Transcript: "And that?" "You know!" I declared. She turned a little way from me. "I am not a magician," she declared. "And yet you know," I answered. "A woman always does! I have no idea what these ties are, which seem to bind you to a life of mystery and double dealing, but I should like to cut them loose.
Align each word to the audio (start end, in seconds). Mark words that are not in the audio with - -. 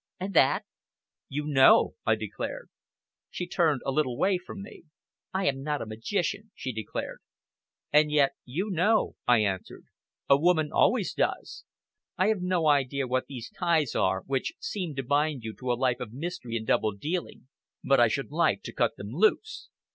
"And 0.19 0.33
that?" 0.33 0.65
"You 1.29 1.45
know!" 1.45 1.93
I 2.07 2.15
declared. 2.15 2.71
She 3.29 3.45
turned 3.45 3.81
a 3.85 3.91
little 3.91 4.17
way 4.17 4.39
from 4.39 4.63
me. 4.63 4.85
"I 5.31 5.45
am 5.45 5.61
not 5.61 5.79
a 5.79 5.85
magician," 5.85 6.49
she 6.55 6.71
declared. 6.73 7.19
"And 7.93 8.09
yet 8.09 8.31
you 8.43 8.71
know," 8.71 9.15
I 9.27 9.41
answered. 9.43 9.85
"A 10.27 10.39
woman 10.39 10.71
always 10.73 11.13
does! 11.13 11.65
I 12.17 12.29
have 12.29 12.41
no 12.41 12.65
idea 12.65 13.05
what 13.05 13.27
these 13.27 13.51
ties 13.51 13.93
are, 13.93 14.23
which 14.25 14.53
seem 14.57 14.95
to 14.95 15.03
bind 15.03 15.43
you 15.43 15.53
to 15.59 15.71
a 15.71 15.77
life 15.77 15.99
of 15.99 16.13
mystery 16.13 16.57
and 16.57 16.65
double 16.65 16.93
dealing, 16.93 17.47
but 17.83 17.99
I 17.99 18.07
should 18.07 18.31
like 18.31 18.63
to 18.63 18.73
cut 18.73 18.95
them 18.97 19.11
loose. 19.11 19.69